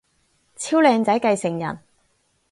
[0.55, 1.77] 超靚仔繼承人